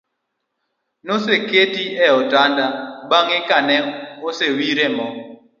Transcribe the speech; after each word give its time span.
Naseko 1.05 1.41
noketi 1.45 1.83
e 2.05 2.07
otanda 2.19 2.65
bang'e 3.09 3.39
ka 3.47 3.57
ne 3.67 3.77
osewire 4.27 4.85
mo 4.95 5.07